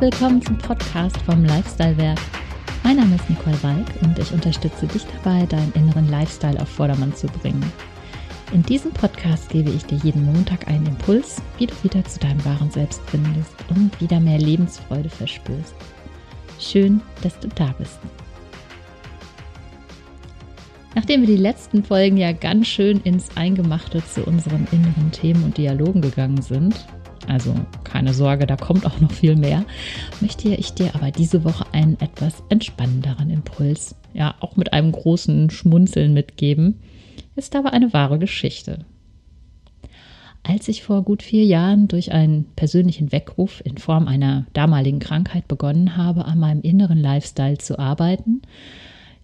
willkommen 0.00 0.42
zum 0.42 0.58
Podcast 0.58 1.16
vom 1.22 1.42
Lifestyle 1.46 1.96
Werk. 1.96 2.18
Mein 2.84 2.96
Name 2.96 3.14
ist 3.14 3.30
Nicole 3.30 3.56
Walk 3.62 3.86
und 4.02 4.18
ich 4.18 4.30
unterstütze 4.30 4.86
dich 4.86 5.06
dabei, 5.06 5.46
deinen 5.46 5.72
inneren 5.72 6.10
Lifestyle 6.10 6.60
auf 6.60 6.68
Vordermann 6.68 7.14
zu 7.14 7.26
bringen. 7.28 7.64
In 8.52 8.62
diesem 8.62 8.90
Podcast 8.90 9.48
gebe 9.48 9.70
ich 9.70 9.86
dir 9.86 9.96
jeden 10.02 10.26
Montag 10.26 10.68
einen 10.68 10.84
Impuls, 10.84 11.40
wie 11.56 11.66
du 11.66 11.74
wieder 11.82 12.04
zu 12.04 12.20
deinem 12.20 12.44
wahren 12.44 12.70
Selbst 12.70 13.00
findest 13.06 13.54
und 13.70 13.98
wieder 13.98 14.20
mehr 14.20 14.38
Lebensfreude 14.38 15.08
verspürst. 15.08 15.74
Schön, 16.60 17.00
dass 17.22 17.40
du 17.40 17.48
da 17.48 17.74
bist. 17.78 17.98
Nachdem 20.94 21.22
wir 21.22 21.28
die 21.28 21.36
letzten 21.36 21.82
Folgen 21.82 22.18
ja 22.18 22.32
ganz 22.32 22.66
schön 22.66 23.00
ins 23.00 23.34
Eingemachte 23.34 24.04
zu 24.04 24.24
unseren 24.24 24.66
inneren 24.72 25.10
Themen 25.10 25.42
und 25.42 25.56
Dialogen 25.56 26.02
gegangen 26.02 26.42
sind, 26.42 26.86
also 27.28 27.54
keine 27.84 28.14
Sorge, 28.14 28.46
da 28.46 28.56
kommt 28.56 28.86
auch 28.86 29.00
noch 29.00 29.10
viel 29.10 29.36
mehr, 29.36 29.64
möchte 30.20 30.48
ich 30.48 30.72
dir 30.72 30.94
aber 30.94 31.10
diese 31.10 31.44
Woche 31.44 31.64
einen 31.72 31.98
etwas 32.00 32.42
entspannenderen 32.48 33.30
Impuls, 33.30 33.94
ja 34.14 34.34
auch 34.40 34.56
mit 34.56 34.72
einem 34.72 34.92
großen 34.92 35.50
Schmunzeln 35.50 36.14
mitgeben, 36.14 36.80
ist 37.34 37.56
aber 37.56 37.72
eine 37.72 37.92
wahre 37.92 38.18
Geschichte. 38.18 38.84
Als 40.42 40.68
ich 40.68 40.84
vor 40.84 41.02
gut 41.02 41.22
vier 41.22 41.44
Jahren 41.44 41.88
durch 41.88 42.12
einen 42.12 42.44
persönlichen 42.54 43.10
Weckruf 43.10 43.60
in 43.64 43.78
Form 43.78 44.06
einer 44.06 44.46
damaligen 44.52 45.00
Krankheit 45.00 45.48
begonnen 45.48 45.96
habe, 45.96 46.24
an 46.24 46.38
meinem 46.38 46.62
inneren 46.62 46.98
Lifestyle 46.98 47.58
zu 47.58 47.78
arbeiten, 47.78 48.42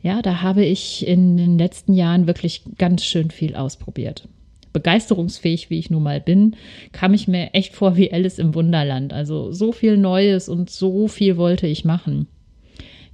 ja, 0.03 0.20
da 0.20 0.42
habe 0.42 0.64
ich 0.64 1.06
in 1.06 1.37
den 1.37 1.59
letzten 1.59 1.95
Jahren 1.95 2.27
wirklich 2.27 2.64
ganz 2.77 3.05
schön 3.05 3.30
viel 3.30 3.55
ausprobiert 3.55 4.28
begeisterungsfähig, 4.72 5.70
wie 5.70 5.78
ich 5.78 5.90
nun 5.90 6.02
mal 6.02 6.20
bin, 6.20 6.56
kam 6.92 7.14
ich 7.14 7.28
mir 7.28 7.55
echt 7.55 7.74
vor 7.74 7.97
wie 7.97 8.12
Alice 8.12 8.38
im 8.38 8.55
Wunderland. 8.55 9.12
Also 9.12 9.52
so 9.52 9.72
viel 9.72 9.97
Neues 9.97 10.48
und 10.48 10.70
so 10.70 11.08
viel 11.08 11.36
wollte 11.36 11.66
ich 11.66 11.84
machen. 11.84 12.27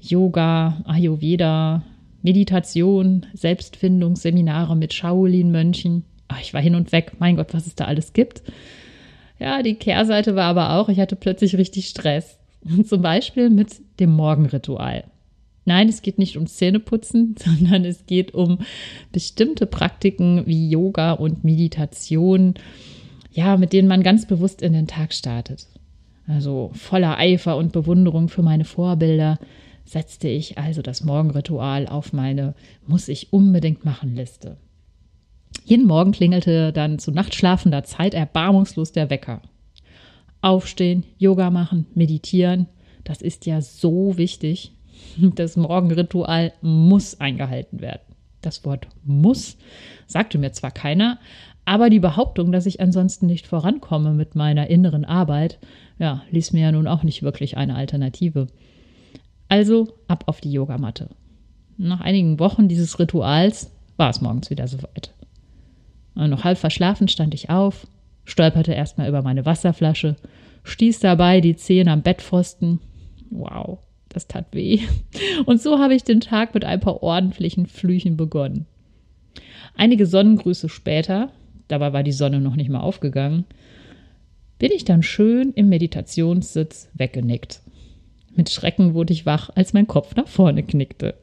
Yoga, 0.00 0.82
Ayurveda, 0.84 1.82
Meditation, 2.22 3.26
Selbstfindungsseminare 3.34 4.76
mit 4.76 4.92
Shaolin-Mönchen. 4.94 6.04
Ich 6.40 6.54
war 6.54 6.60
hin 6.60 6.74
und 6.74 6.92
weg. 6.92 7.12
Mein 7.18 7.36
Gott, 7.36 7.54
was 7.54 7.66
es 7.66 7.74
da 7.74 7.86
alles 7.86 8.12
gibt. 8.12 8.42
Ja, 9.38 9.62
die 9.62 9.74
Kehrseite 9.74 10.34
war 10.34 10.44
aber 10.44 10.74
auch, 10.74 10.88
ich 10.88 11.00
hatte 11.00 11.16
plötzlich 11.16 11.56
richtig 11.56 11.88
Stress. 11.88 12.38
Zum 12.84 13.02
Beispiel 13.02 13.50
mit 13.50 13.76
dem 14.00 14.10
Morgenritual. 14.10 15.04
Nein, 15.68 15.90
es 15.90 16.00
geht 16.00 16.18
nicht 16.18 16.36
ums 16.36 16.56
Zähneputzen, 16.56 17.36
sondern 17.38 17.84
es 17.84 18.06
geht 18.06 18.32
um 18.32 18.58
bestimmte 19.12 19.66
Praktiken 19.66 20.46
wie 20.46 20.70
Yoga 20.70 21.12
und 21.12 21.44
Meditation, 21.44 22.54
ja, 23.32 23.58
mit 23.58 23.74
denen 23.74 23.86
man 23.86 24.02
ganz 24.02 24.26
bewusst 24.26 24.62
in 24.62 24.72
den 24.72 24.86
Tag 24.86 25.12
startet. 25.12 25.66
Also 26.26 26.70
voller 26.72 27.18
Eifer 27.18 27.58
und 27.58 27.72
Bewunderung 27.72 28.30
für 28.30 28.42
meine 28.42 28.64
Vorbilder 28.64 29.38
setzte 29.84 30.28
ich 30.28 30.56
also 30.56 30.80
das 30.80 31.04
Morgenritual 31.04 31.86
auf 31.86 32.12
meine 32.14 32.54
muss 32.86 33.08
ich 33.08 33.32
unbedingt 33.32 33.84
machen 33.84 34.16
Liste. 34.16 34.56
Jeden 35.66 35.86
Morgen 35.86 36.12
klingelte 36.12 36.72
dann 36.72 36.98
zu 36.98 37.10
nachtschlafender 37.10 37.84
Zeit 37.84 38.14
erbarmungslos 38.14 38.92
der 38.92 39.10
Wecker. 39.10 39.42
Aufstehen, 40.40 41.04
Yoga 41.18 41.50
machen, 41.50 41.86
meditieren, 41.94 42.68
das 43.04 43.20
ist 43.20 43.44
ja 43.44 43.60
so 43.60 44.16
wichtig. 44.16 44.72
Das 45.16 45.56
Morgenritual 45.56 46.52
muss 46.60 47.20
eingehalten 47.20 47.80
werden. 47.80 48.02
Das 48.40 48.64
Wort 48.64 48.86
muss 49.04 49.56
sagte 50.06 50.38
mir 50.38 50.52
zwar 50.52 50.70
keiner, 50.70 51.18
aber 51.64 51.90
die 51.90 52.00
Behauptung, 52.00 52.50
dass 52.50 52.66
ich 52.66 52.80
ansonsten 52.80 53.26
nicht 53.26 53.46
vorankomme 53.46 54.14
mit 54.14 54.34
meiner 54.34 54.68
inneren 54.68 55.04
Arbeit, 55.04 55.58
ja, 55.98 56.22
ließ 56.30 56.52
mir 56.52 56.62
ja 56.62 56.72
nun 56.72 56.86
auch 56.86 57.02
nicht 57.02 57.22
wirklich 57.22 57.56
eine 57.56 57.74
Alternative. 57.74 58.46
Also 59.48 59.88
ab 60.08 60.24
auf 60.26 60.40
die 60.40 60.52
Yogamatte. 60.52 61.10
Nach 61.76 62.00
einigen 62.00 62.38
Wochen 62.38 62.68
dieses 62.68 62.98
Rituals 62.98 63.70
war 63.96 64.10
es 64.10 64.20
morgens 64.20 64.50
wieder 64.50 64.66
soweit. 64.66 65.12
Noch 66.14 66.42
halb 66.42 66.58
verschlafen 66.58 67.06
stand 67.08 67.34
ich 67.34 67.50
auf, 67.50 67.86
stolperte 68.24 68.72
erstmal 68.72 69.08
über 69.08 69.22
meine 69.22 69.44
Wasserflasche, 69.44 70.16
stieß 70.64 71.00
dabei 71.00 71.40
die 71.40 71.56
Zehen 71.56 71.88
am 71.88 72.02
Bettpfosten. 72.02 72.80
Wow, 73.30 73.78
das 74.18 74.26
tat 74.26 74.46
weh. 74.52 74.80
Und 75.46 75.62
so 75.62 75.78
habe 75.78 75.94
ich 75.94 76.02
den 76.02 76.20
Tag 76.20 76.52
mit 76.52 76.64
ein 76.64 76.80
paar 76.80 77.02
ordentlichen 77.02 77.66
Flüchen 77.66 78.16
begonnen. 78.16 78.66
Einige 79.76 80.06
Sonnengrüße 80.06 80.68
später, 80.68 81.30
dabei 81.68 81.92
war 81.92 82.02
die 82.02 82.12
Sonne 82.12 82.40
noch 82.40 82.56
nicht 82.56 82.68
mal 82.68 82.80
aufgegangen, 82.80 83.44
bin 84.58 84.72
ich 84.72 84.84
dann 84.84 85.04
schön 85.04 85.52
im 85.52 85.68
Meditationssitz 85.68 86.88
weggenickt. 86.94 87.60
Mit 88.34 88.50
Schrecken 88.50 88.94
wurde 88.94 89.12
ich 89.12 89.24
wach, 89.24 89.50
als 89.54 89.72
mein 89.72 89.86
Kopf 89.86 90.16
nach 90.16 90.26
vorne 90.26 90.64
knickte. 90.64 91.14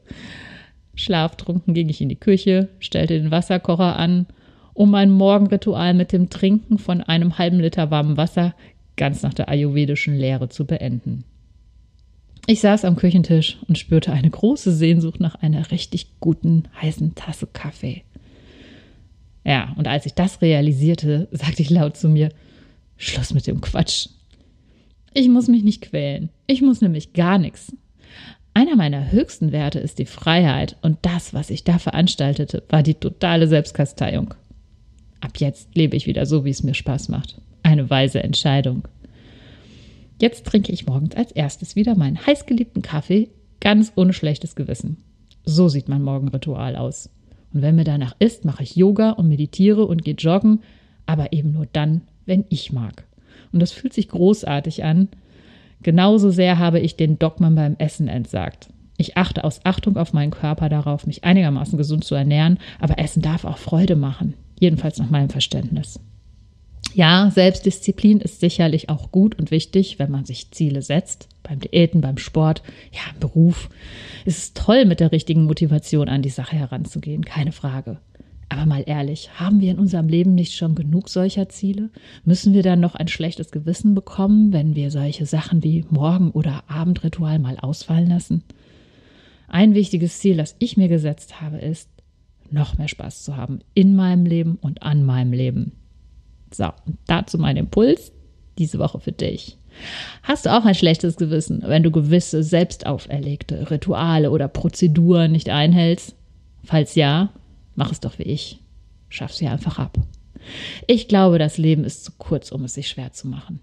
Schlaftrunken 0.94 1.74
ging 1.74 1.90
ich 1.90 2.00
in 2.00 2.08
die 2.08 2.16
Küche, 2.16 2.70
stellte 2.78 3.20
den 3.20 3.30
Wasserkocher 3.30 3.96
an, 3.96 4.26
um 4.72 4.90
mein 4.90 5.10
Morgenritual 5.10 5.92
mit 5.92 6.12
dem 6.12 6.30
Trinken 6.30 6.78
von 6.78 7.02
einem 7.02 7.36
halben 7.36 7.60
Liter 7.60 7.90
warmem 7.90 8.16
Wasser 8.16 8.54
ganz 8.96 9.22
nach 9.22 9.34
der 9.34 9.50
ayurvedischen 9.50 10.16
Lehre 10.16 10.48
zu 10.48 10.64
beenden. 10.66 11.24
Ich 12.46 12.60
saß 12.60 12.84
am 12.84 12.94
Küchentisch 12.94 13.58
und 13.66 13.76
spürte 13.76 14.12
eine 14.12 14.30
große 14.30 14.72
Sehnsucht 14.72 15.18
nach 15.20 15.34
einer 15.36 15.70
richtig 15.72 16.20
guten, 16.20 16.64
heißen 16.80 17.16
Tasse 17.16 17.48
Kaffee. 17.48 18.04
Ja, 19.44 19.74
und 19.76 19.88
als 19.88 20.06
ich 20.06 20.14
das 20.14 20.42
realisierte, 20.42 21.28
sagte 21.32 21.62
ich 21.62 21.70
laut 21.70 21.96
zu 21.96 22.08
mir, 22.08 22.30
Schluss 22.96 23.34
mit 23.34 23.46
dem 23.46 23.60
Quatsch. 23.60 24.08
Ich 25.12 25.28
muss 25.28 25.48
mich 25.48 25.64
nicht 25.64 25.82
quälen. 25.82 26.30
Ich 26.46 26.62
muss 26.62 26.80
nämlich 26.80 27.14
gar 27.14 27.38
nichts. 27.38 27.74
Einer 28.54 28.76
meiner 28.76 29.10
höchsten 29.10 29.52
Werte 29.52 29.80
ist 29.80 29.98
die 29.98 30.06
Freiheit 30.06 30.76
und 30.82 30.98
das, 31.02 31.34
was 31.34 31.50
ich 31.50 31.64
da 31.64 31.78
veranstaltete, 31.78 32.62
war 32.70 32.82
die 32.82 32.94
totale 32.94 33.48
Selbstkasteiung. 33.48 34.34
Ab 35.20 35.32
jetzt 35.38 35.74
lebe 35.74 35.96
ich 35.96 36.06
wieder 36.06 36.26
so, 36.26 36.44
wie 36.44 36.50
es 36.50 36.62
mir 36.62 36.74
Spaß 36.74 37.08
macht. 37.08 37.40
Eine 37.62 37.90
weise 37.90 38.22
Entscheidung. 38.22 38.86
Jetzt 40.18 40.46
trinke 40.46 40.72
ich 40.72 40.86
morgens 40.86 41.14
als 41.14 41.30
erstes 41.32 41.76
wieder 41.76 41.94
meinen 41.94 42.24
heißgeliebten 42.26 42.82
Kaffee, 42.82 43.28
ganz 43.60 43.92
ohne 43.96 44.12
schlechtes 44.12 44.56
Gewissen. 44.56 44.96
So 45.44 45.68
sieht 45.68 45.88
mein 45.88 46.02
Morgenritual 46.02 46.76
aus. 46.76 47.10
Und 47.52 47.62
wenn 47.62 47.76
mir 47.76 47.84
danach 47.84 48.16
ist, 48.18 48.44
mache 48.44 48.62
ich 48.62 48.76
Yoga 48.76 49.10
und 49.10 49.28
meditiere 49.28 49.84
und 49.84 50.04
gehe 50.04 50.14
joggen, 50.14 50.60
aber 51.04 51.32
eben 51.32 51.52
nur 51.52 51.66
dann, 51.70 52.02
wenn 52.24 52.44
ich 52.48 52.72
mag. 52.72 53.04
Und 53.52 53.60
das 53.60 53.72
fühlt 53.72 53.92
sich 53.92 54.08
großartig 54.08 54.84
an. 54.84 55.08
Genauso 55.82 56.30
sehr 56.30 56.58
habe 56.58 56.80
ich 56.80 56.96
den 56.96 57.18
Dogmen 57.18 57.54
beim 57.54 57.76
Essen 57.78 58.08
entsagt. 58.08 58.70
Ich 58.96 59.16
achte 59.18 59.44
aus 59.44 59.60
Achtung 59.64 59.98
auf 59.98 60.14
meinen 60.14 60.30
Körper 60.30 60.70
darauf, 60.70 61.06
mich 61.06 61.24
einigermaßen 61.24 61.76
gesund 61.76 62.04
zu 62.04 62.14
ernähren, 62.14 62.58
aber 62.80 62.98
Essen 62.98 63.20
darf 63.20 63.44
auch 63.44 63.58
Freude 63.58 63.94
machen. 63.94 64.34
Jedenfalls 64.58 64.98
nach 64.98 65.10
meinem 65.10 65.28
Verständnis. 65.28 66.00
Ja, 66.96 67.30
Selbstdisziplin 67.30 68.20
ist 68.20 68.40
sicherlich 68.40 68.88
auch 68.88 69.12
gut 69.12 69.38
und 69.38 69.50
wichtig, 69.50 69.98
wenn 69.98 70.10
man 70.10 70.24
sich 70.24 70.50
Ziele 70.52 70.80
setzt. 70.80 71.28
Beim 71.42 71.60
Diäten, 71.60 72.00
beim 72.00 72.16
Sport, 72.16 72.62
ja, 72.90 73.00
im 73.12 73.20
Beruf. 73.20 73.68
Es 74.24 74.38
ist 74.38 74.56
toll, 74.56 74.86
mit 74.86 75.00
der 75.00 75.12
richtigen 75.12 75.44
Motivation 75.44 76.08
an 76.08 76.22
die 76.22 76.30
Sache 76.30 76.56
heranzugehen, 76.56 77.22
keine 77.22 77.52
Frage. 77.52 77.98
Aber 78.48 78.64
mal 78.64 78.82
ehrlich, 78.86 79.28
haben 79.38 79.60
wir 79.60 79.72
in 79.72 79.78
unserem 79.78 80.08
Leben 80.08 80.34
nicht 80.34 80.54
schon 80.54 80.74
genug 80.74 81.10
solcher 81.10 81.50
Ziele? 81.50 81.90
Müssen 82.24 82.54
wir 82.54 82.62
dann 82.62 82.80
noch 82.80 82.94
ein 82.94 83.08
schlechtes 83.08 83.50
Gewissen 83.50 83.94
bekommen, 83.94 84.54
wenn 84.54 84.74
wir 84.74 84.90
solche 84.90 85.26
Sachen 85.26 85.62
wie 85.62 85.84
Morgen- 85.90 86.30
oder 86.30 86.64
Abendritual 86.66 87.38
mal 87.38 87.58
ausfallen 87.58 88.08
lassen? 88.08 88.42
Ein 89.48 89.74
wichtiges 89.74 90.18
Ziel, 90.20 90.38
das 90.38 90.56
ich 90.60 90.78
mir 90.78 90.88
gesetzt 90.88 91.42
habe, 91.42 91.58
ist, 91.58 91.90
noch 92.50 92.78
mehr 92.78 92.88
Spaß 92.88 93.22
zu 93.22 93.36
haben 93.36 93.58
in 93.74 93.96
meinem 93.96 94.24
Leben 94.24 94.56
und 94.62 94.82
an 94.82 95.04
meinem 95.04 95.34
Leben. 95.34 95.72
So, 96.52 96.70
dazu 97.06 97.38
mein 97.38 97.56
Impuls 97.56 98.12
diese 98.58 98.78
Woche 98.78 99.00
für 99.00 99.12
dich. 99.12 99.58
Hast 100.22 100.46
du 100.46 100.56
auch 100.56 100.64
ein 100.64 100.74
schlechtes 100.74 101.16
Gewissen, 101.16 101.62
wenn 101.66 101.82
du 101.82 101.90
gewisse 101.90 102.42
selbst 102.42 102.86
auferlegte 102.86 103.70
Rituale 103.70 104.30
oder 104.30 104.48
Prozeduren 104.48 105.32
nicht 105.32 105.50
einhältst? 105.50 106.14
Falls 106.64 106.94
ja, 106.94 107.30
mach 107.74 107.92
es 107.92 108.00
doch 108.00 108.18
wie 108.18 108.24
ich. 108.24 108.58
Schaff 109.08 109.32
sie 109.32 109.46
einfach 109.46 109.78
ab. 109.78 109.98
Ich 110.86 111.08
glaube, 111.08 111.38
das 111.38 111.58
Leben 111.58 111.84
ist 111.84 112.04
zu 112.04 112.12
kurz, 112.18 112.50
um 112.50 112.64
es 112.64 112.74
sich 112.74 112.88
schwer 112.88 113.12
zu 113.12 113.28
machen. 113.28 113.60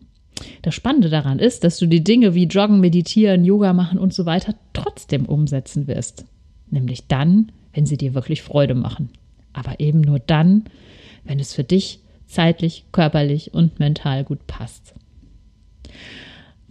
Das 0.62 0.75
Spannende 0.75 1.09
daran 1.09 1.39
ist, 1.39 1.63
dass 1.63 1.77
du 1.77 1.85
die 1.85 2.03
Dinge 2.03 2.33
wie 2.33 2.45
Joggen, 2.45 2.80
Meditieren, 2.80 3.45
Yoga 3.45 3.74
machen 3.74 4.00
und 4.00 4.13
so 4.13 4.25
weiter 4.25 4.56
trotzdem 4.74 5.25
umsetzen 5.25 5.88
wirst. 5.88 6.25
Nämlich 6.69 7.07
dann, 7.07 7.51
wenn 7.74 7.85
sie 7.85 7.97
dir 7.97 8.13
wirklich 8.13 8.41
Freude 8.41 8.75
machen. 8.75 9.09
Aber 9.53 9.80
eben 9.80 10.01
nur 10.01 10.19
dann, 10.19 10.65
wenn 11.24 11.39
es 11.39 11.53
für 11.53 11.63
dich 11.63 12.00
zeitlich, 12.33 12.85
körperlich 12.91 13.53
und 13.53 13.80
mental 13.80 14.24
gut 14.24 14.45
passt. 14.47 14.94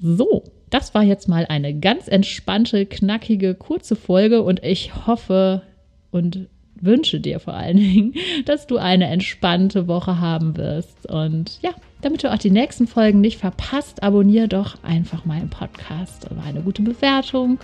So, 0.00 0.44
das 0.70 0.94
war 0.94 1.02
jetzt 1.02 1.28
mal 1.28 1.46
eine 1.46 1.78
ganz 1.78 2.08
entspannte, 2.08 2.86
knackige, 2.86 3.54
kurze 3.54 3.94
Folge 3.94 4.42
und 4.42 4.64
ich 4.64 5.06
hoffe 5.06 5.62
und 6.10 6.48
wünsche 6.82 7.20
dir 7.20 7.40
vor 7.40 7.54
allen 7.54 7.76
Dingen, 7.76 8.14
dass 8.44 8.66
du 8.66 8.76
eine 8.76 9.06
entspannte 9.06 9.86
Woche 9.86 10.20
haben 10.20 10.56
wirst. 10.56 11.06
Und 11.08 11.60
ja, 11.62 11.70
damit 12.02 12.24
du 12.24 12.32
auch 12.32 12.38
die 12.38 12.50
nächsten 12.50 12.86
Folgen 12.86 13.20
nicht 13.20 13.38
verpasst, 13.38 14.02
abonniere 14.02 14.48
doch 14.48 14.82
einfach 14.82 15.24
meinen 15.24 15.48
Podcast 15.48 16.30
oder 16.30 16.42
eine 16.42 16.60
gute 16.60 16.82
Bewertung. 16.82 17.58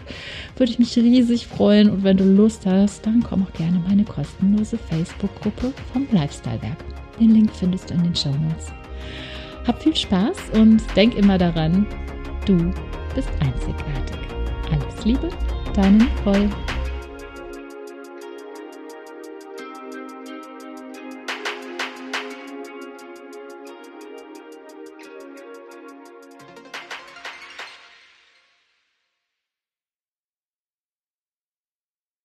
Würde 0.57 0.73
ich 0.73 0.79
mich 0.79 0.97
riesig 0.97 1.47
freuen. 1.47 1.91
Und 1.91 2.05
wenn 2.05 2.17
du 2.17 2.25
Lust 2.25 2.65
hast, 2.65 3.05
dann 3.05 3.23
komm 3.23 3.45
auch 3.45 3.53
gerne 3.55 3.79
in 3.79 3.83
meine 3.83 4.05
kostenlose 4.05 4.79
Facebook-Gruppe 4.79 5.73
vom 5.93 6.07
Lifestyle-Werk. 6.13 7.08
Den 7.21 7.31
Link 7.31 7.51
findest 7.53 7.91
du 7.91 7.95
in 7.95 8.03
den 8.03 8.15
Show 8.15 8.31
Notes. 8.31 8.73
Hab 9.67 9.83
viel 9.83 9.95
Spaß 9.95 10.37
und 10.55 10.81
denk 10.97 11.15
immer 11.17 11.37
daran, 11.37 11.87
du 12.47 12.73
bist 13.15 13.29
einzigartig. 13.41 14.19
Alles 14.71 15.05
Liebe, 15.05 15.29
deine 15.75 15.99
Nicole. 15.99 16.49